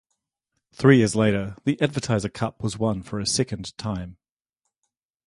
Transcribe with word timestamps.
Three 0.73 0.97
years 0.97 1.15
later 1.15 1.57
the 1.63 1.79
Advertiser 1.79 2.29
Cup 2.29 2.63
was 2.63 2.75
won 2.79 3.03
for 3.03 3.19
a 3.19 3.27
second 3.27 3.77
time. 3.77 4.17